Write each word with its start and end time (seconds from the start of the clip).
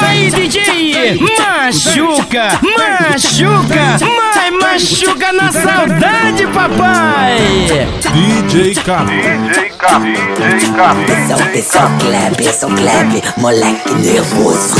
Aí, 0.00 0.30
DJ, 0.30 1.18
machuca, 1.20 2.60
machuca, 2.62 3.98
mas 4.00 4.62
machuca 4.62 5.32
na 5.32 5.52
saudade, 5.52 6.46
papai. 6.48 7.36
DJ 8.12 8.74
Cami, 8.76 9.22
DJ 9.22 9.70
Cami, 9.78 10.14
DJ 10.36 10.70
Cami. 10.72 11.04
Pessoal, 11.52 11.88
são 11.88 11.98
Kleb, 11.98 12.52
são 12.52 12.74
Kleb, 12.74 13.22
moleque 13.38 13.94
nervoso. 13.94 14.76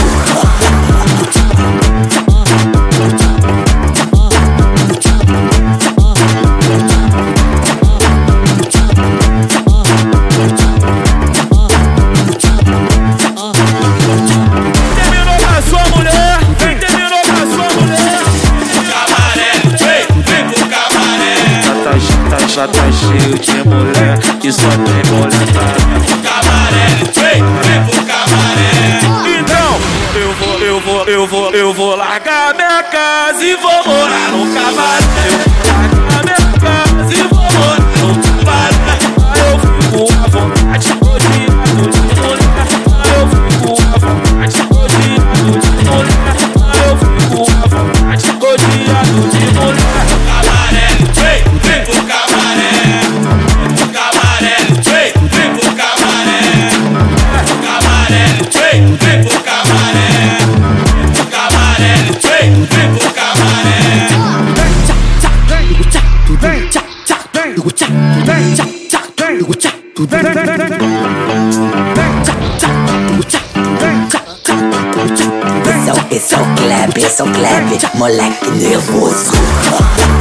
More 77.95 78.11
like 78.11 78.43
ein 78.43 78.59
Nervosruter. 78.59 80.18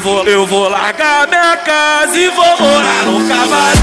Eu 0.00 0.04
vou, 0.04 0.24
eu 0.24 0.46
vou 0.46 0.66
largar 0.66 1.28
minha 1.28 1.58
casa 1.58 2.18
e 2.18 2.30
vou 2.30 2.58
morar 2.58 3.04
no 3.04 3.28
cavalo. 3.28 3.79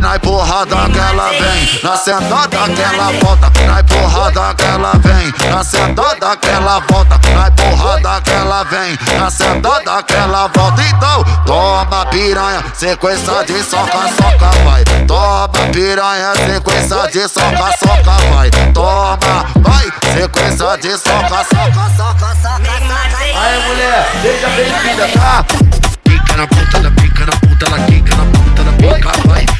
na 0.00 0.18
porrada 0.18 0.76
que 0.90 0.98
ela 0.98 1.30
vem, 1.30 1.80
na 1.82 1.96
sentada 1.96 2.68
que 2.74 2.80
ela 2.80 3.12
volta, 3.20 3.52
na 3.66 3.84
porrada 3.84 4.54
que 4.54 4.64
ela 4.64 4.92
vem, 4.92 5.50
na 5.50 5.62
sentada 5.62 6.36
que 6.36 6.48
ela 6.48 6.80
volta, 6.80 7.20
na 7.34 7.50
porrada 7.50 8.20
que 8.22 8.30
ela 8.30 8.64
vem, 8.64 8.98
na 9.18 9.30
sentada 9.30 10.02
que 10.02 10.14
ela 10.14 10.48
volta. 10.48 10.82
Então, 10.82 11.22
toma 11.44 12.06
piranha, 12.06 12.64
sequência 12.74 13.44
de 13.44 13.62
soca, 13.62 14.08
soca, 14.16 14.50
vai. 14.64 14.84
Toma 15.06 15.48
piranha, 15.70 16.32
sequência 16.34 17.08
de 17.12 17.28
soca, 17.28 17.78
soca, 17.78 18.34
vai. 18.34 18.50
Toma, 18.72 19.18
vai, 19.56 19.92
sequência 20.14 20.78
de 20.78 20.96
soca, 20.98 21.44
soca, 21.44 21.90
soca, 21.96 22.36
soca. 22.40 22.70
Aí, 23.38 23.68
mulher, 23.68 24.10
deixa 24.22 24.48
bem-vinda, 24.48 25.08
tá? 25.18 25.44
Pica 26.04 26.36
na 26.36 26.46
ponta 26.46 26.80
da 26.80 26.90
pica 26.90 27.26
na 27.26 27.32
ponta, 27.32 27.66
ela 27.66 27.78
quica 27.86 28.16
na 28.16 28.24
ponta 28.24 28.64
da 28.64 28.72
pica, 28.72 29.28
vai. 29.28 29.59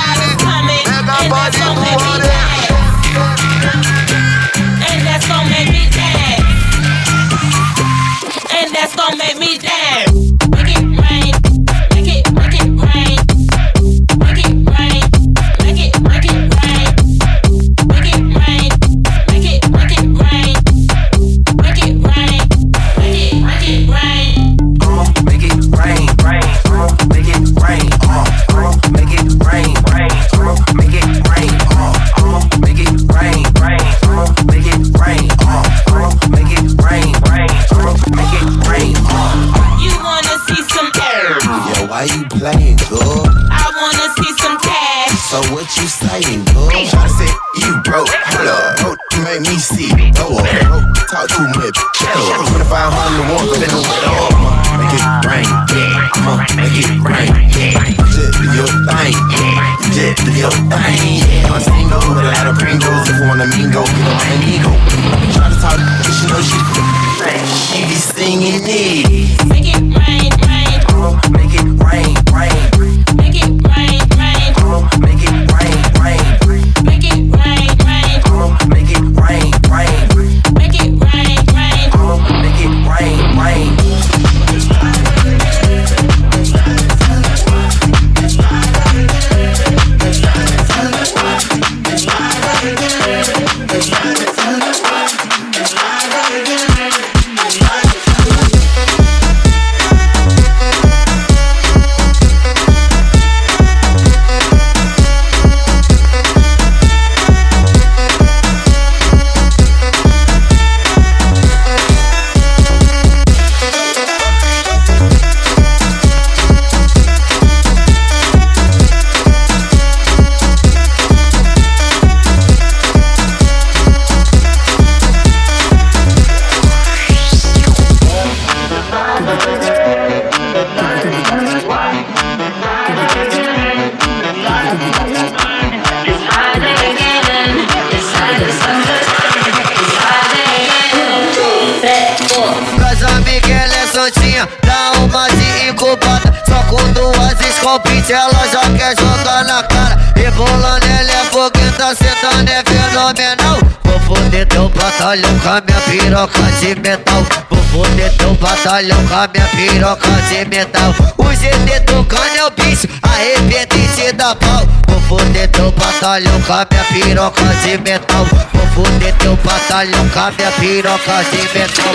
Só 145.91 146.63
com 146.69 146.81
duas 146.93 147.41
escopinhas 147.41 148.09
ela 148.09 148.47
já 148.47 148.61
quer 148.77 148.95
jogar 148.97 149.43
na 149.43 149.61
cara. 149.63 150.13
Rebolando 150.15 150.85
ela 150.85 151.11
é 151.11 151.25
fogueta, 151.25 151.93
sentando 151.93 152.49
é 152.49 152.63
fenomenal. 152.63 153.59
Vou 153.83 153.99
foder 153.99 154.47
teu 154.47 154.69
batalhão 154.69 155.37
com 155.39 155.49
a 155.49 155.61
minha 155.61 155.81
piroca 155.81 156.43
de 156.59 156.75
metal. 156.79 157.25
Vou 157.49 157.63
foder 157.63 158.15
teu 158.17 158.33
batalhão 158.35 159.05
com 159.05 159.15
a 159.15 159.27
minha 159.27 159.47
piroca 159.47 160.07
de 160.29 160.45
metal. 160.45 160.95
O 161.17 161.25
GT 161.33 161.81
tocando 161.81 162.37
é 162.37 162.45
o 162.45 162.51
bicho, 162.51 162.87
arrebenta 163.03 163.75
e 163.75 163.87
te 163.89 164.13
dá 164.13 164.33
pau. 164.33 164.65
Vou 164.87 165.01
foder 165.01 165.49
teu 165.49 165.71
batalhão 165.71 166.41
com 166.43 166.53
a 166.53 166.65
minha 166.71 166.85
piroca 166.85 167.43
de 167.43 167.77
metal. 167.79 168.25
Vou 168.53 168.67
foder 168.85 169.13
teu 169.15 169.35
batalhão 169.43 170.07
com 170.07 170.19
a 170.19 170.31
minha 170.31 170.51
piroca 170.53 171.25
de 171.31 171.59
metal. 171.59 171.93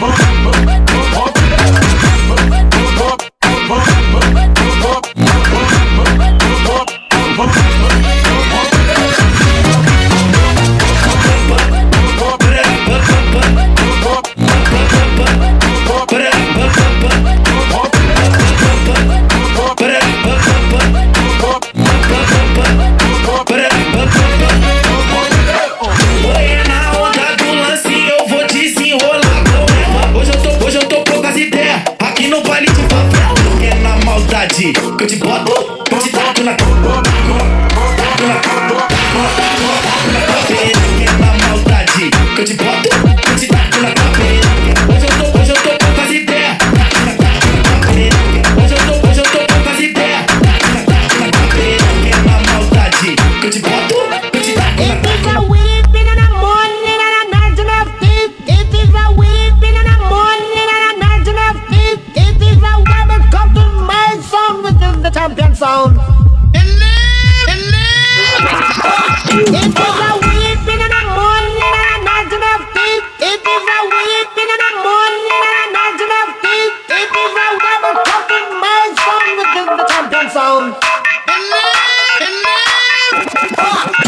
boom, 0.00 0.66
boom. 0.66 0.75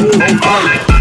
Move 0.08 0.43
on. 0.43 0.98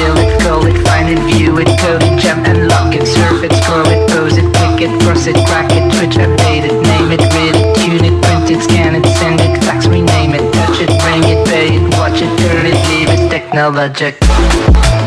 Fill 0.00 0.16
it, 0.16 0.40
call 0.40 0.64
it, 0.66 0.76
find 0.86 1.08
it, 1.12 1.20
view 1.28 1.58
it, 1.58 1.68
code 1.78 2.02
it, 2.02 2.18
jump 2.18 2.46
and 2.48 2.68
lock 2.68 2.94
it, 2.94 3.04
surf 3.06 3.44
it, 3.44 3.52
scroll 3.60 3.86
it, 3.86 4.00
pose 4.10 4.36
it, 4.40 4.48
click 4.56 4.80
it, 4.88 4.92
cross 5.02 5.26
it, 5.26 5.36
crack 5.46 5.68
it, 5.76 5.84
twitch, 5.92 6.16
update 6.16 6.64
it, 6.64 6.76
name 6.88 7.12
it, 7.12 7.20
read 7.36 7.54
it, 7.60 7.68
tune 7.76 8.04
it, 8.08 8.16
print 8.24 8.50
it, 8.50 8.60
scan 8.64 8.96
it, 8.96 9.04
send 9.20 9.40
it, 9.40 9.52
fax, 9.64 9.86
rename 9.86 10.32
it, 10.32 10.44
touch 10.54 10.80
it, 10.80 10.90
bring 11.04 11.22
it, 11.28 11.40
pay 11.48 11.76
it, 11.76 11.84
watch 12.00 12.20
it, 12.24 12.32
turn 12.40 12.64
it, 12.64 12.78
leave 12.88 13.10
it, 13.12 13.28
technologic, 13.28 14.16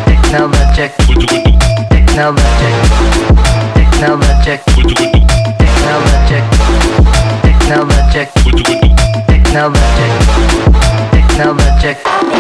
technologic, 0.06 0.92
technologic, 1.90 2.62
technologic, 3.90 4.62
technologic, 5.58 6.44
technologic, 7.42 8.30
technologic, 9.26 10.12
technologic, 11.12 12.33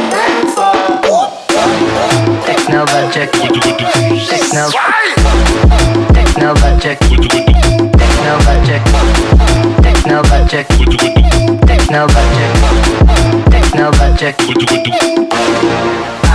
technologic, 2.46 3.32
techno, 3.32 4.70
technologic, 6.13 7.00
technologic, 7.00 8.88
technologic, 9.82 10.67
technologic, 11.65 12.55
technologic. 13.50 14.36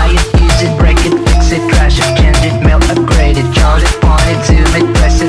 It, 0.08 0.24
use 0.40 0.62
it, 0.62 0.72
break 0.78 0.96
it, 1.04 1.12
fix 1.28 1.52
it, 1.52 1.60
trash 1.70 1.98
it, 1.98 2.16
change 2.16 2.42
it, 2.44 2.64
melt, 2.64 2.88
upgrade 2.88 3.36
it, 3.36 3.54
chart 3.54 3.82
it, 3.82 4.00
point 4.00 4.24
it, 4.32 4.44
zoom 4.46 4.74
it, 4.74 4.96
press 4.96 5.20
it, 5.20 5.27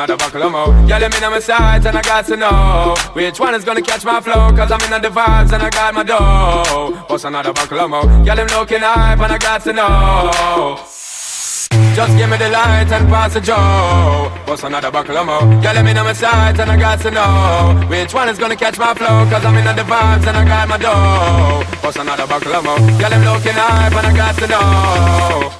another 0.00 0.16
buckle 0.16 0.42
of 0.44 0.52
more? 0.52 0.88
Yeah, 0.88 0.98
let 0.98 1.12
me 1.12 1.20
know 1.20 1.30
my 1.30 1.40
sights 1.40 1.84
and 1.84 1.96
I 1.96 2.00
got 2.00 2.24
to 2.26 2.36
know 2.36 2.94
which 3.12 3.38
one 3.38 3.54
is 3.54 3.64
gonna 3.64 3.82
catch 3.82 4.02
my 4.02 4.18
flow. 4.20 4.48
Cause 4.56 4.72
I'm 4.72 4.80
in 4.80 5.02
the 5.02 5.10
vibes 5.10 5.52
and 5.52 5.62
I 5.62 5.68
got 5.68 5.92
my 5.92 6.02
dough. 6.02 7.04
What's 7.08 7.24
another 7.24 7.52
buckle 7.52 7.80
of 7.80 7.90
more? 7.90 8.24
Yeah, 8.24 8.34
them 8.34 8.46
looking 8.48 8.80
hype 8.80 9.20
and 9.20 9.32
I 9.32 9.36
got 9.36 9.62
to 9.64 9.72
know. 9.74 10.30
Just 11.94 12.16
give 12.16 12.30
me 12.30 12.36
the 12.38 12.48
light 12.48 12.90
and 12.90 13.08
pass 13.08 13.34
the 13.34 13.40
Joe. 13.40 14.32
What's 14.46 14.62
another 14.62 14.90
buckle 14.90 15.18
of 15.18 15.26
more? 15.26 15.62
Yeah, 15.62 15.72
let 15.72 15.84
me 15.84 15.92
know 15.92 16.04
my 16.04 16.14
sight 16.14 16.58
and 16.58 16.70
I 16.70 16.76
got 16.78 17.00
to 17.00 17.10
know 17.10 17.86
which 17.88 18.14
one 18.14 18.30
is 18.30 18.38
gonna 18.38 18.56
catch 18.56 18.78
my 18.78 18.94
flow. 18.94 19.28
Cause 19.28 19.44
I'm 19.44 19.56
in 19.56 19.64
the 19.64 19.82
vibes 19.82 20.26
and 20.26 20.36
I 20.36 20.44
got 20.46 20.66
my 20.66 20.78
dough. 20.78 21.62
What's 21.82 21.98
another 21.98 22.26
buckle 22.26 22.54
of 22.54 22.64
more? 22.64 22.78
Yeah, 22.98 23.10
them 23.10 23.22
looking 23.22 23.52
hype 23.52 23.92
and 23.92 24.06
I 24.06 24.16
got 24.16 24.34
to 24.38 24.46
know. 24.46 25.52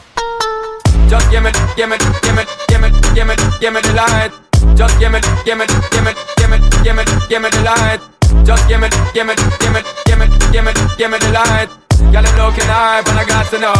Just 1.11 1.30
give 1.30 1.42
me, 1.42 1.50
give 1.76 1.90
me, 1.90 1.97
give 2.23 2.37
me, 2.37 2.44
give 2.80 2.92
me, 2.92 3.00
give 3.14 3.26
me, 3.26 3.34
give 3.60 3.72
me 3.72 3.80
the 3.80 3.92
light. 3.92 4.32
Just 4.76 4.99
give 4.99 5.12
me, 5.12 5.20
give 5.44 5.58
me, 5.58 5.66
give 5.92 6.04
me, 6.04 6.12
give 6.37 6.49
me, 6.49 6.58
give 6.84 6.96
me, 6.96 7.04
give 7.28 7.42
me 7.42 7.49
the 7.50 7.60
light. 7.62 8.00
Just 8.44 8.68
give 8.68 8.80
me, 8.80 8.88
give 9.12 9.26
me, 9.26 9.34
give 9.60 9.72
me, 9.72 9.80
give 10.06 10.18
me, 10.18 10.26
give 10.52 10.64
me, 10.64 10.72
give 10.96 11.10
me 11.10 11.18
the 11.18 11.30
light. 11.32 11.68
Girl, 12.08 12.25
I'm 12.25 12.34
looking 12.40 12.64
hype 12.64 13.06
and 13.06 13.18
I 13.20 13.25
got 13.28 13.44
to 13.52 13.58
know. 13.60 13.76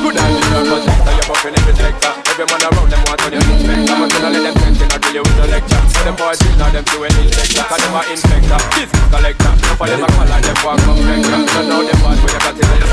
Good 0.00 0.16
night, 0.16 0.32
Mr. 0.32 0.64
Protector, 0.64 1.12
you're 1.12 1.28
buffing 1.28 1.54
every 1.54 1.74
sector. 1.76 2.12
Every 2.32 2.46
man 2.48 2.64
around 2.64 2.88
them 2.88 3.02
want 3.04 3.20
on 3.20 3.32
your 3.36 3.44
inspector. 3.44 3.92
I'm 3.92 4.08
gonna 4.08 4.30
let 4.32 4.42
them 4.48 4.54
tension, 4.56 4.88
I 4.88 4.96
grill 4.98 5.14
you 5.14 5.22
with 5.22 5.44
a 5.44 5.46
lecture. 5.52 5.82
So 5.92 6.00
them 6.08 6.16
boys 6.16 6.38
drink, 6.40 6.56
now 6.56 6.72
them 6.72 6.84
do 6.88 7.04
any 7.04 7.28
inspector. 7.28 7.62
Cause 7.68 7.82
them 7.84 7.94
are 7.94 8.08
infector, 8.08 8.60
business 8.72 9.06
collector. 9.12 9.52
No 9.52 9.72
for 9.76 9.86
them 9.86 10.02
a 10.02 10.08
call 10.08 10.32
and 10.32 10.44
them 10.44 10.56
walk 10.64 10.80
from 10.80 10.96
vector. 11.04 11.38
So 11.52 11.60
now 11.68 11.80
them 11.84 11.98
boys 12.00 12.18
with 12.24 12.32
the 12.32 12.40
got 12.40 12.56
in 12.56 12.64
the 12.64 12.88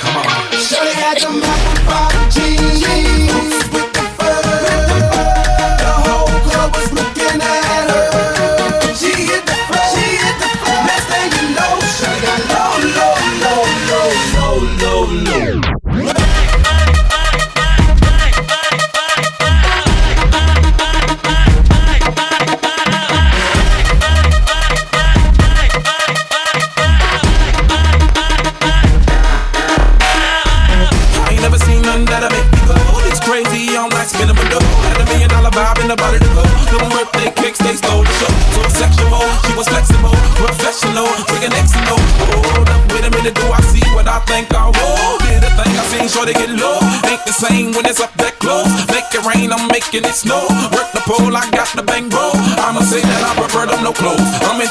Come 0.00 0.16
on. 0.16 0.26
Shawty 0.54 0.94
had 0.94 1.18
them 1.18 1.42
apple 1.42 1.78
bottom 1.84 2.30
jeans 2.30 3.29
no. 15.10 15.69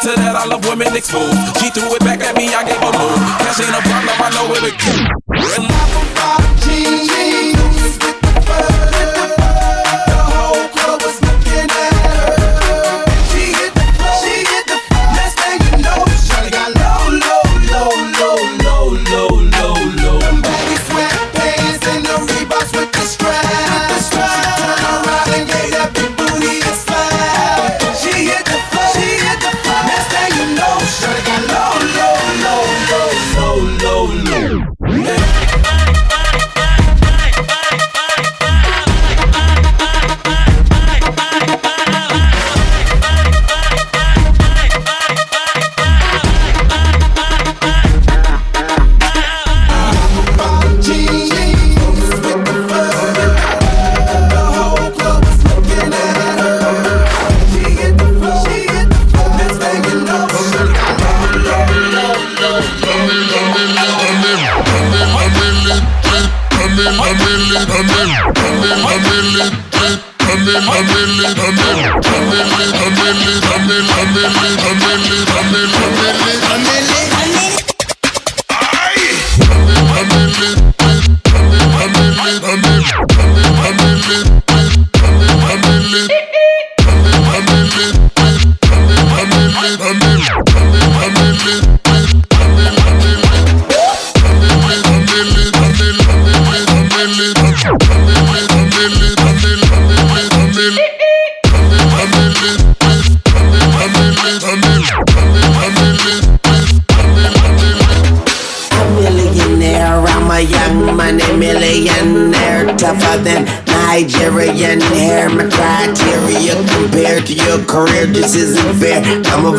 I'm 0.01 0.15
that, 0.15 0.35
I 0.35 0.45
love 0.45 0.63
women 0.63 0.95
exposed. 0.95 1.35
She 1.59 1.69
threw 1.71 1.91
it 1.91 1.99
back 1.99 2.23
at 2.23 2.35
me, 2.37 2.47
I 2.55 2.63
gave 2.63 2.79
her 2.79 2.93
more. 2.95 3.19
Cash 3.43 3.59
ain't 3.59 3.75
a 3.75 3.81
problem, 3.83 4.15
I 4.15 4.29
know 4.31 4.47
it. 4.55 5.28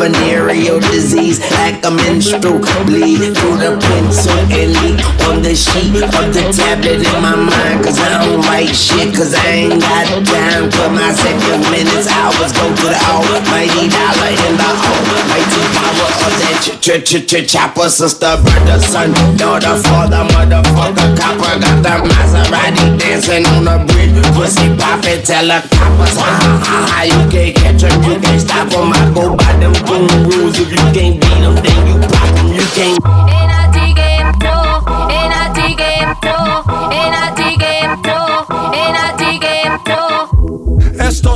Venereal 0.01 0.79
disease, 0.79 1.37
like 1.61 1.77
a 1.85 1.91
menstrual 1.91 2.57
bleed 2.89 3.21
through 3.37 3.57
the 3.61 3.77
pencil 3.77 4.33
and 4.49 4.73
on 5.29 5.43
the 5.45 5.53
sheet 5.53 5.93
of 6.01 6.25
the 6.33 6.43
tablet 6.49 7.05
in 7.05 7.17
my 7.21 7.37
mind. 7.37 7.85
Cause 7.85 7.99
I 8.01 8.17
don't 8.17 8.41
write 8.49 8.73
shit, 8.73 9.13
cause 9.13 9.33
I 9.37 9.69
ain't 9.69 9.77
got 9.77 10.09
time 10.25 10.65
for 10.73 10.89
my 10.89 11.13
seconds, 11.13 11.69
minutes, 11.69 12.09
hours. 12.09 12.49
Go 12.49 12.65
to 12.65 12.85
the 12.89 12.99
almighty 13.13 13.85
dollar 13.93 14.33
in 14.33 14.53
the 14.57 14.69
almighty 14.89 15.63
power 15.77 16.09
of 16.25 16.33
that 16.41 16.57
ch 16.65 16.81
ch 16.81 16.89
ch 17.05 17.13
ch 17.29 17.45
chopper. 17.45 17.89
Sister, 17.89 18.41
brother, 18.41 18.81
son, 18.81 19.13
daughter, 19.37 19.77
father, 19.85 20.25
motherfucker, 20.33 21.09
copper. 21.13 21.53
Got 21.61 21.77
the 21.85 21.93
Maserati 22.09 22.87
dancing 23.21 23.45
on 23.53 23.63
the 23.65 23.93
bridge. 23.93 24.11
Pussy 24.35 24.75
poppin', 24.77 25.21
tell 25.23 25.45
the 25.45 25.61
coppers, 25.69 26.17
ha 26.17 26.31
ha 26.41 26.51
ha 26.65 26.77
ha. 26.89 27.03
You 27.03 27.29
can't 27.29 27.55
catch 27.55 27.83
'em, 27.83 28.03
you 28.03 28.19
can't 28.19 28.41
stop 28.41 28.73
'em. 28.73 28.93
I 28.93 29.11
go 29.13 29.35
by 29.35 29.53
them 29.59 29.73
boom 29.85 30.07
rules. 30.29 30.59
If 30.59 30.71
you 30.71 30.85
can't 30.95 31.19
beat 31.21 31.43
'em, 31.45 31.55
then 31.55 31.87
you 31.87 31.97
pop 32.07 32.37
'em. 32.37 32.53
You 32.53 32.65
can't. 32.75 32.99
Esto 36.91 37.30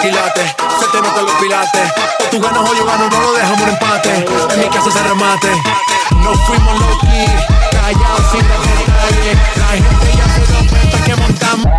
Ese 0.00 0.08
culo 0.08 0.24
es 0.24 0.32
de 0.32 0.40
quilate, 0.40 0.56
se 0.80 0.86
te 0.86 1.02
notan 1.02 1.24
los 1.26 1.34
pilates. 1.34 1.92
O 2.20 2.30
tú 2.30 2.40
ganas 2.40 2.70
o 2.70 2.74
yo 2.74 2.86
gano, 2.86 3.10
no 3.10 3.20
lo 3.20 3.32
dejamos 3.34 3.60
en 3.60 3.68
empate. 3.68 4.26
En 4.54 4.60
mi 4.60 4.68
casa 4.70 4.90
se 4.90 5.02
remate. 5.02 5.48
No 6.22 6.32
fuimos 6.46 6.80
low 6.80 6.98
key, 7.00 7.26
callados 7.70 8.30
sin 8.32 8.48
dar 8.48 8.60
detalles. 9.12 9.38
La 9.56 9.66
gente 9.66 10.06
ya 10.16 10.26
se 10.34 10.40
dio 10.46 10.60
cuenta 10.70 11.04
que 11.04 11.16
montamos. 11.16 11.70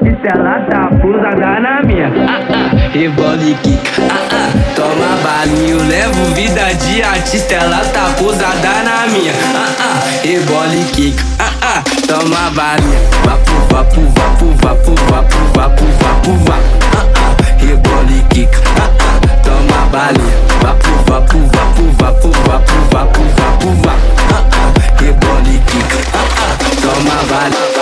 Tá 0.00 0.88
pousada 1.00 1.60
na 1.60 1.82
minha. 1.82 2.08
Ah 2.26 2.40
ah, 2.50 2.88
rebola 2.92 3.42
e 3.42 3.54
quica. 3.54 4.02
Ah 4.10 4.28
ah, 4.32 4.50
toma 4.74 5.16
balinha. 5.22 5.70
Eu 5.70 5.84
levo 5.86 6.24
vida 6.34 6.72
de 6.74 7.02
artista, 7.02 7.54
ela 7.54 7.78
tá 7.92 8.14
pousada 8.18 8.82
na 8.84 9.06
minha. 9.08 9.32
Ah 9.54 9.74
ah, 9.80 10.00
rebola 10.24 10.74
e 10.74 10.84
quica. 10.92 11.24
Ah 11.38 11.52
ah, 11.62 11.82
toma 12.06 12.50
balinha. 12.50 12.98
Vapu, 13.24 13.52
vapu, 13.70 14.00
vapu, 14.00 14.46
vapu, 14.62 14.94
vapu, 15.10 15.38
vapu, 15.54 15.84
vapu, 16.00 16.32
vapu. 16.44 16.62
Ah 16.96 17.06
ah, 17.16 17.64
rebola 17.64 18.10
e 18.10 18.22
quica. 18.34 18.58
Ah 18.78 18.90
ah, 19.00 19.20
toma 19.44 19.86
balinha. 19.90 20.36
Vapu, 20.62 20.90
vapu, 21.10 21.38
vapu, 21.38 21.82
vapu, 21.98 22.28
vapu, 22.46 22.78
vapu, 22.90 23.22
vapu, 23.36 23.68
vapu. 23.82 23.98
Ah 24.32 24.44
ah, 24.52 25.02
rebola 25.02 25.48
e 25.48 25.58
quica. 25.58 25.98
Ah 26.14 26.26
ah, 26.38 26.56
toma 26.80 27.16
balinha. 27.28 27.81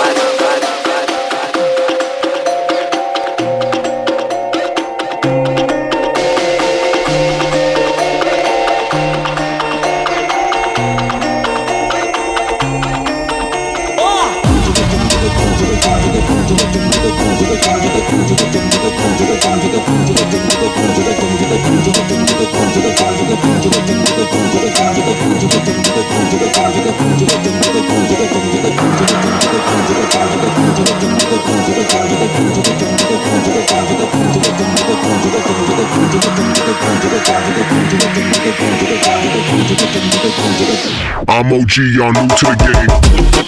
MOG, 41.51 41.79
y'all 41.79 42.13
new 42.13 42.29
to 42.29 42.47
the 42.47 42.55
game. 42.55 43.40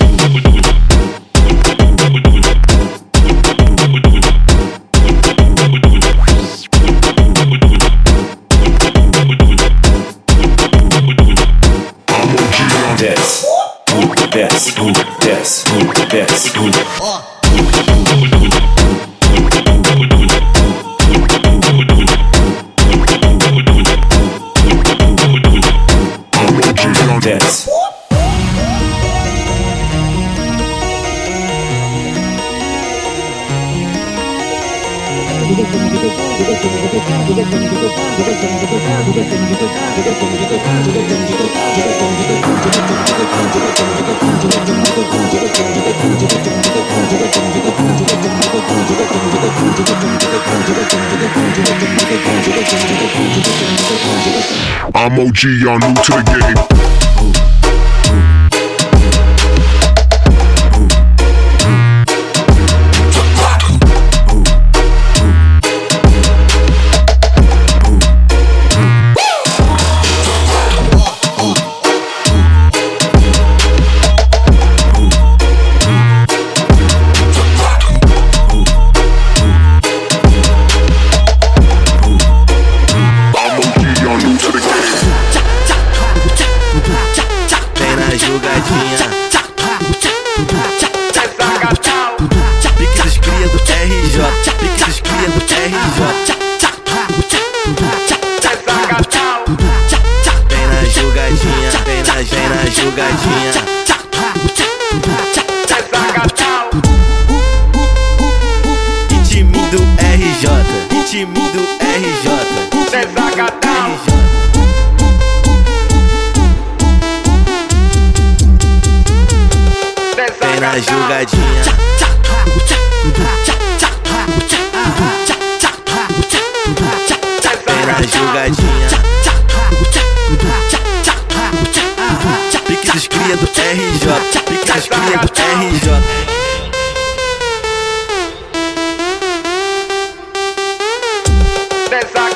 I'm 55.05 55.19
OG, 55.19 55.43
y'all 55.59 55.81
new 55.81 55.95
to 55.95 56.12
the 56.12 56.23
game. 56.55 56.72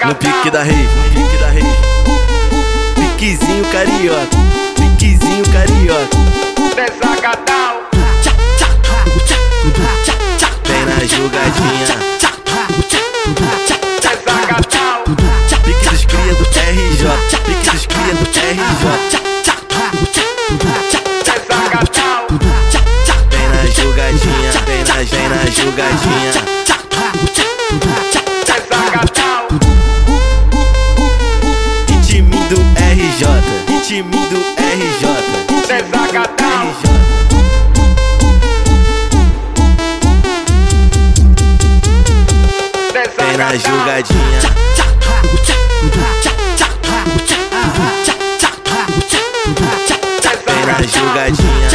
No 0.07 0.15
pique 0.15 0.51
da 0.53 0.63
no 0.63 0.71
pique 1.13 1.37
da 1.39 1.49
rave. 1.49 1.67
Piquezinho 2.95 3.65
carioca, 3.73 4.37
piquezinho 4.77 5.43
carioca. 5.51 6.17
Vem 10.65 10.85
na 10.87 11.01
jogadinha. 11.05 11.87
Pique 15.65 15.89
dos 15.91 16.05
cria 16.05 16.35
do 16.35 16.45
RJ, 16.45 17.39
pique 17.45 17.71
dos 17.71 17.87
cria 17.87 18.15
do 18.15 18.27
RJ. 18.31 19.27
Vem 23.29 23.49
na 23.49 23.67
jogadinha, 23.67 24.53
vem 24.67 24.85
na, 24.85 24.95
vem 25.03 25.29
na 25.29 25.43
jogadinha. 25.51 26.57
Ritmo 29.17 29.36
ritmo 33.97 34.27
do 34.27 34.37
RJ. 34.37 35.07
Vem 43.17 43.37
na 43.39 43.57
jogadinha. 43.57 44.41
Vem 50.45 50.67
na 50.67 50.83
jogadinha. 50.83 51.69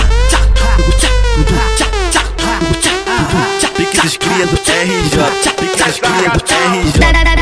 Pique 3.75 4.01
dos 4.01 4.17
cria 4.17 4.45
do 4.45 4.55
RJ. 4.55 5.51
Pique 5.59 5.83
dos 5.83 5.99
cria 5.99 6.29
do 6.29 6.39
RJ. 6.39 7.40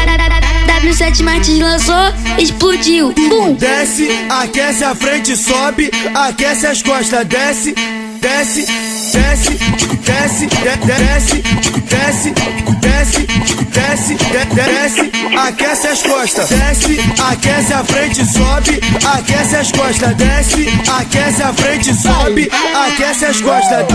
W7 1.00 1.24
Martins 1.24 1.60
lançou, 1.60 1.96
explodiu. 2.38 3.14
Bum! 3.14 3.54
Desce, 3.54 4.10
aquece 4.30 4.84
a 4.84 4.94
frente, 4.94 5.38
sobe, 5.38 5.90
aquece 6.14 6.68
as 6.68 6.84
costas, 6.84 7.26
desce, 7.26 7.74
desce, 8.20 8.66
desce, 9.12 9.58
desce, 10.06 10.46
de- 10.48 10.78
desce, 10.86 11.42
desce, 11.90 12.34
desce, 12.82 13.28
desce, 13.74 14.16
de- 14.16 14.46
desce, 14.56 15.12
aquece 15.48 15.88
as 15.88 16.02
costas, 16.04 16.50
desce, 16.50 17.00
aquece 17.32 17.74
a 17.74 17.84
frente, 17.84 18.26
sobe, 18.26 18.80
aquece 19.16 19.56
as 19.56 19.72
costas, 19.72 20.16
desce, 20.16 20.70
aquece 21.00 21.44
a 21.44 21.54
frente, 21.54 21.94
sobe, 21.94 22.50
aquece 22.86 23.26
as 23.26 23.42
costas. 23.42 23.86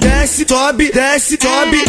Desce, 0.00 0.46
sobe, 0.48 0.90
desce, 0.92 1.38
sobe. 1.40 1.84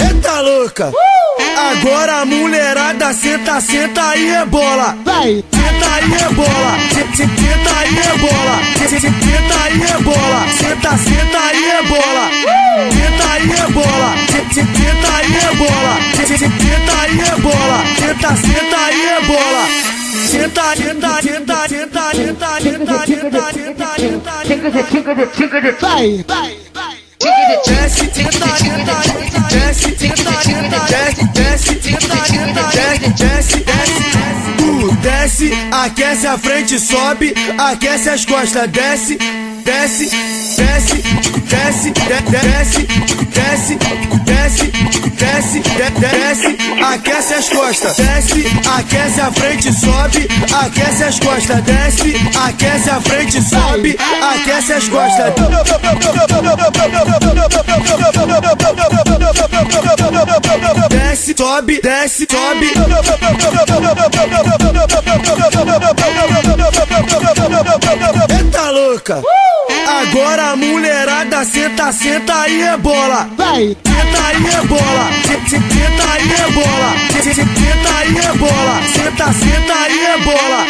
Eita 0.00 0.40
louca! 0.42 0.92
Agora 1.70 2.17
a 2.20 2.24
mulherada 2.24 3.12
senta, 3.12 3.60
senta 3.60 4.14
e 4.16 4.30
rebola. 4.30 4.96
Vai! 5.04 5.44
Senta 5.52 5.98
e 5.98 6.04
rebola. 6.18 6.76
Se- 6.92 7.06
Senta 7.14 7.84
e 7.84 7.88
rebola. 8.00 8.58
Se- 8.76 8.98
Senta 9.00 9.68
e 9.68 9.78
rebola. 9.86 10.46
Senta, 10.58 10.96
senta 10.96 11.52
e 11.52 11.60
rebola. 11.70 12.30
Senta 12.90 13.36
e 13.36 13.46
rebola. 13.56 14.14
Se- 14.26 14.46
Senta 14.54 15.20
e 15.20 15.26
rebola. 15.38 15.98
Se- 16.14 16.36
Senta 16.38 17.06
e 17.06 17.22
rebola. 17.30 17.84
Senta, 17.98 18.36
senta 18.36 18.90
e 18.90 18.92
rebola. 19.20 19.62
Senta, 20.28 20.74
senta, 20.74 21.20
senta, 21.22 21.68
senta, 21.68 22.10
senta, 22.10 22.60
senta, 22.60 23.04
senta, 23.04 23.04
senta, 23.14 23.92
senta. 23.94 24.28
Vai! 25.80 26.24
Desce, 27.18 28.10
senta, 28.12 28.56
senta, 28.56 28.56
desce, 28.56 28.56
senta, 28.56 28.56
senta, 28.56 29.46
desce, 29.50 29.88
desce, 29.88 29.96
senta, 29.98 30.40
senta, 30.42 30.78
desce, 33.18 33.64
desce, 33.64 34.02
desce. 34.02 34.52
Tu 34.58 34.92
desce, 35.02 35.52
aquece 35.72 36.26
a 36.26 36.38
frente, 36.38 36.78
sobe, 36.78 37.34
aquece 37.58 38.08
as 38.10 38.24
costas, 38.24 38.68
desce, 38.70 39.18
desce, 39.68 40.08
desce, 40.56 41.02
desce, 41.44 41.90
de- 41.90 42.40
desce, 42.40 42.86
desce, 43.36 43.78
desce, 44.24 44.72
desce, 45.12 45.60
de- 45.60 45.90
desce, 46.00 46.56
aquece 46.82 47.34
as 47.34 47.48
costas, 47.50 47.96
desce, 47.96 48.46
aquece 48.78 49.20
a 49.20 49.30
frente, 49.30 49.70
sobe, 49.78 50.26
aquece 50.64 51.04
as 51.04 51.18
costas, 51.20 51.62
desce, 51.64 52.14
aquece 52.46 52.90
a 52.90 53.00
frente, 53.02 53.42
sobe, 53.42 53.98
aquece 54.22 54.72
as 54.72 54.88
costas. 54.88 55.34
Desce, 60.88 61.34
sobe, 61.36 61.80
desce, 61.82 62.26
sobe. 62.30 62.72
Eita 68.38 68.70
louca! 68.70 69.22
Agora 69.86 70.50
a 70.52 70.56
mulherada 70.56 71.44
senta, 71.44 71.92
senta 71.92 72.46
e 72.48 72.62
rebola. 72.62 73.28
Vai! 73.36 73.76
Senta 73.84 74.32
e 74.32 74.50
rebola. 74.50 75.10
Se- 75.26 75.40
se- 75.48 75.58
Senta 75.58 76.18
e 76.18 76.26
rebola. 76.36 76.94
Se- 77.22 77.34
Senta 77.34 78.04
e 78.04 78.20
rebola. 78.20 78.80
Senta, 78.94 79.32
senta 79.32 79.88
e 79.88 79.96
rebola. 80.06 80.66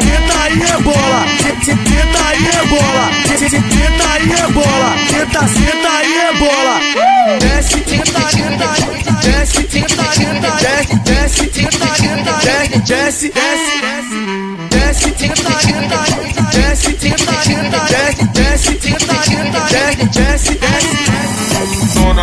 Senta 0.00 0.48
e 0.48 0.72
rebola. 0.72 1.26
Se- 1.38 1.64
se- 1.64 1.76
Senta 1.88 2.24
e 2.32 2.50
rebola. 2.50 3.10
Se- 3.26 3.36
se- 3.38 3.48
Senta 3.48 4.18
e 4.18 4.36
rebola. 4.36 4.94
Senta, 5.10 5.40
senta 5.48 6.02
e 6.02 6.32
rebola. 6.32 6.80
Desce, 7.38 7.84
senta, 7.86 8.28
senta, 8.30 8.68
desce, 9.22 9.68
senta, 9.70 10.12
senta, 10.12 10.50
desce, 10.60 10.96
desce, 11.04 11.50
senta, 11.52 11.94
senta, 11.94 12.32
desce, 12.42 12.78
desce, 12.80 13.32
desce, 13.32 13.82
desce, 14.70 15.14
senta, 15.18 15.60
senta, 15.60 16.04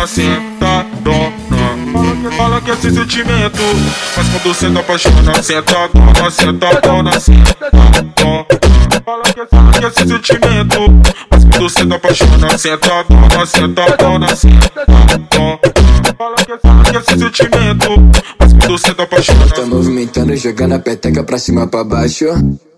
Dona 0.00 0.06
senta, 0.06 0.86
dona 1.00 2.36
Fala 2.36 2.60
que 2.60 2.70
é 2.70 2.74
esse 2.74 2.90
sentimento 2.90 3.62
Mas 4.16 4.28
quando 4.28 4.54
senta 4.54 4.80
apaixona 4.80 5.42
Senta, 5.42 5.88
dona, 5.92 6.30
senta, 6.30 6.80
dona, 6.80 7.20
senta, 7.20 7.70
dona 8.16 8.46
Fala 9.04 9.22
que, 9.24 9.40
é 9.40 9.88
esse 9.88 10.08
sentimento 10.08 10.78
Mas 11.30 11.44
quando 11.44 11.68
senta 11.68 11.94
apaixona 11.96 12.58
Senta, 12.58 13.04
dona, 13.08 13.46
senta, 13.46 13.96
dona, 13.96 14.36
senta, 14.36 14.86
dona 15.30 15.58
Fala 16.16 16.36
que, 16.36 16.52
é 16.52 17.00
esse 17.00 17.18
sentimento 17.18 18.22
Mas 18.38 18.52
quando 18.52 18.78
senta 18.78 19.02
apaixona 19.02 19.46
Tá 19.48 19.66
movimentando, 19.66 20.36
jogando 20.36 20.74
a 20.74 20.78
peteca 20.78 21.24
pra 21.24 21.38
cima 21.38 21.66
pra 21.66 21.84
baixo. 21.84 22.26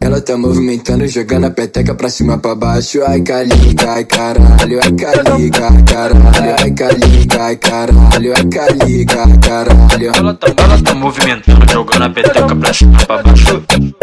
Ela 0.02 0.20
tá 0.20 0.36
movimentando, 0.36 1.06
jogando 1.06 1.46
a 1.46 1.50
peteca 1.50 1.94
pra 1.94 2.10
cima 2.10 2.36
pra 2.36 2.56
baixo. 2.56 3.00
Ai, 3.06 3.20
caliga, 3.20 3.92
ai, 3.92 4.04
caralho, 4.04 4.80
ai, 4.82 4.92
caliga, 4.92 5.68
ai, 5.68 5.82
caralho, 5.84 6.58
ai, 6.58 6.70
caliga, 6.72 7.42
ai, 7.44 7.56
caralho, 7.56 8.34
ai, 8.36 8.44
caliga, 8.46 9.22
ai, 9.22 9.38
caralho. 9.38 10.12
Ela 10.12 10.34
tá, 10.34 10.48
ela 10.56 10.82
tá 10.82 10.94
movimentando, 10.94 11.72
jogando 11.72 12.02
a 12.02 12.10
peteca 12.10 12.56
pra 12.56 12.74
cima 12.74 12.98
pra 13.06 13.22
baixo. 13.22 13.62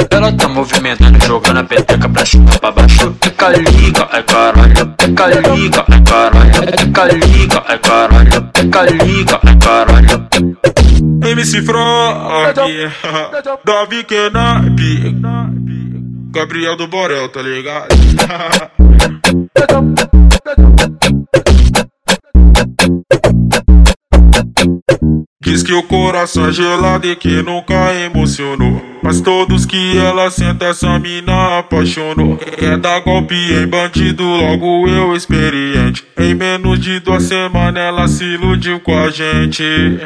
Ela 0.10 0.32
tá 0.32 0.48
movimentando, 0.48 1.26
jogando 1.26 1.60
a 1.60 1.64
peteca 1.66 2.08
pra 2.08 2.26
cima 2.26 2.50
pra 2.62 2.72
baixo. 2.72 3.16
Fica 3.22 3.50
liga, 3.50 4.08
ai 4.10 4.24
caralho. 4.24 4.96
Fica 5.02 5.28
liga, 5.28 5.86
ai 5.86 6.04
caralho. 6.04 6.80
Fica 6.80 7.06
liga, 7.08 7.64
ai 7.68 7.80
caralho. 7.80 8.50
Fica 8.56 8.84
liga, 8.86 9.40
ai 9.44 9.58
caralho. 9.58 10.30
MC 11.22 11.62
Frog 11.62 12.54
Davi 13.66 14.04
Kenap 14.06 15.89
Gabriel 16.32 16.76
do 16.76 16.88
Borel, 16.88 17.28
tá 17.30 17.42
ligado? 17.42 17.88
Diz 25.42 25.64
que 25.64 25.74
o 25.74 25.82
coração 25.84 26.48
é 26.48 26.52
gelado 26.52 27.08
e 27.08 27.16
que 27.16 27.42
nunca 27.42 27.94
emocionou. 27.96 28.89
Mas 29.02 29.22
todos 29.22 29.66
que 29.66 29.98
ela 29.98 30.30
senta, 30.30 30.66
essa 30.66 31.00
mina 31.00 31.60
apaixonou. 31.60 32.38
Quer 32.38 32.78
dar 32.78 33.00
golpe 33.02 33.36
em 33.36 33.68
bandido, 33.68 34.24
logo 34.24 34.88
eu 34.88 35.16
experiente. 35.16 36.04
Em 36.18 36.34
menos 36.34 36.80
de 36.80 37.00
duas 37.00 37.24
semanas 37.24 37.82
ela 37.82 38.08
se 38.08 38.24
iludiu 38.24 38.80
com 38.80 38.98
a 38.98 39.10
gente. 39.10 39.64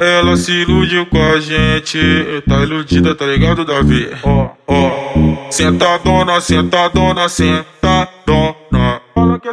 ela 0.00 0.36
se 0.36 0.52
iludiu 0.52 1.06
com 1.06 1.20
a 1.20 1.40
gente. 1.40 1.98
Tá 2.48 2.62
iludida, 2.62 3.14
tá 3.14 3.26
ligado, 3.26 3.64
Davi? 3.64 4.08
Ó, 4.22 4.50
ó. 4.66 5.50
Sentadona, 5.50 6.40
sentadona, 6.40 7.28
sentadona. 7.28 8.65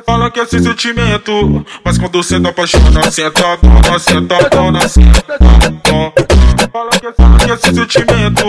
Fala 0.02 0.32
que, 0.32 0.40
é 0.40 0.44
esse 0.44 0.60
sentimento, 0.60 1.66
mas 1.84 1.98
quando 1.98 2.24
senta 2.24 2.50
apaixona, 2.50 3.12
sentadona, 3.12 4.00
sentadona, 4.00 4.80
sentadona. 4.88 6.14
Fala 6.72 6.90
que, 6.92 7.14
fala 7.14 7.38
que 7.38 7.52
é 7.52 7.54
esse 7.54 7.74
sentimento, 7.74 8.44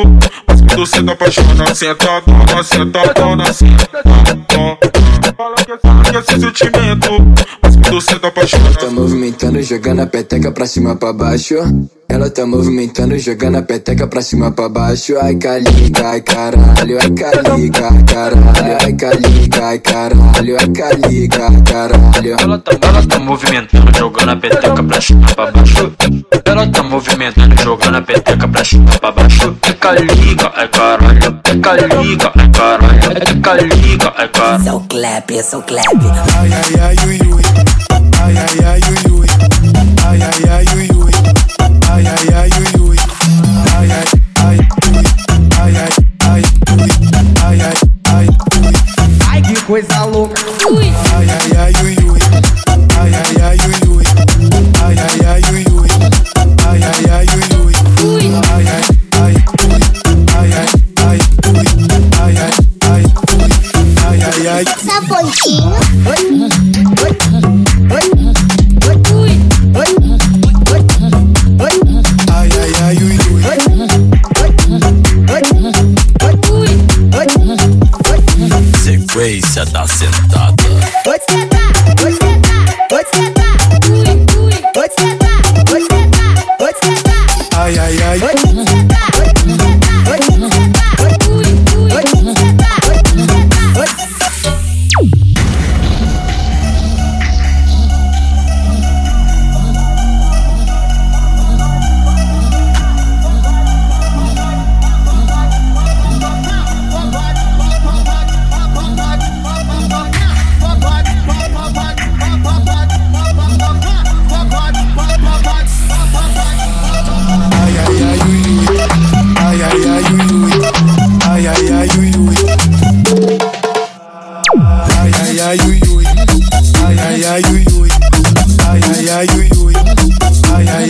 quando 0.75 0.87
senta 0.87 1.13
apaixona, 1.13 1.75
sentadona, 1.75 2.63
sentadona, 2.65 3.53
sentadona. 3.53 4.79
Fala 5.37 5.57
que, 5.57 5.79
fala 5.79 6.03
que 6.05 6.17
é 6.17 6.21
esse 6.21 6.41
sentimento, 6.41 7.11
mas 7.63 7.77
quando 7.77 8.01
senta 8.01 8.29
apaixona. 8.29 8.75
Tá 8.75 8.91
movimentando, 8.91 9.63
jogando 9.63 10.03
a 10.03 10.07
peteca 10.07 10.51
pra 10.51 10.67
cima 10.67 10.97
pra 10.97 11.13
baixo. 11.13 11.55
Ela 12.09 12.29
tá 12.29 12.45
movimentando, 12.45 13.19
jogando 13.19 13.59
a 13.59 13.63
peteca 13.63 14.07
pra 14.07 14.21
cima 14.21 14.51
pra 14.51 14.69
baixo. 14.69 15.17
Ai, 15.21 15.37
caliga, 15.37 16.09
ai, 16.11 16.21
caralho, 16.21 16.99
ai, 17.01 17.11
caliga, 17.11 17.89
ai, 17.89 18.03
caralho, 18.03 18.79
ai, 18.83 18.93
caliga, 18.93 19.67
ai, 19.67 19.79
caralho, 19.79 20.57
ai, 20.59 20.69
caliga, 20.69 21.47
ai, 21.49 21.63
caralho. 21.63 22.37
Ela 22.41 22.59
tá, 22.59 22.73
ela 22.81 23.07
tá 23.07 23.19
movimentando, 23.21 23.97
jogando 23.97 24.29
a 24.31 24.37
peteca 24.37 24.83
pra 24.83 25.01
cima 25.01 25.27
pra 25.35 25.51
baixo. 25.53 25.93
Ela 26.45 26.67
tá 26.69 26.83
movimentando, 26.83 27.63
jogando 27.63 27.97
a 27.97 28.03
peteca 28.03 28.49
pra 28.49 28.65
cima 28.65 28.91
pra 29.01 29.11
baixo. 29.11 29.57
Fica 29.63 29.93
liga, 29.93 30.53
ai 30.55 30.64
caralho. 30.69 31.41
Fica 31.45 31.73
liga, 31.75 32.33
ai 32.35 32.51
caralho. 32.51 33.27
Fica 33.27 33.55
liga, 33.55 34.13
ai 34.17 34.29
caralho. 34.29 34.65
So 34.65 34.81
clap, 34.89 35.31
so 35.43 35.63
clap. 35.63 35.87
Ai, 36.39 36.53
ai, 36.53 36.81
ai, 36.81 36.97
ui, 37.07 37.21
ui. 37.29 37.43
Ai, 38.23 38.37
ai, 38.37 38.65
ai, 38.65 38.81
ui, 38.89 39.11
ui. 39.13 39.29
Ai, 40.07 40.23
ai, 40.23 40.45
ai, 40.51 40.67
ui, 40.77 40.89
ui. 40.97 41.13
Ai, 41.91 42.07
ai, 42.07 42.29
ai, 42.35 42.51
ui, 42.59 42.81
ui. 42.81 42.99
Ai, 43.77 43.91
ai, 43.91 44.07
ai, 44.45 44.59
ui. 44.89 45.05
Ai, 45.61 45.77
ai, 45.77 45.91
ai, 46.27 46.43
ui. 46.73 46.91
Ai, 47.45 47.61
ai, 47.61 47.75
ai, 48.15 48.27
ui. 48.27 48.73
Ai, 49.31 49.43
que 49.43 49.55
coisa 49.63 50.05
louca. 50.07 50.54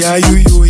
Ai, 0.07 0.21
ai, 0.23 0.45
ai, 0.45 0.64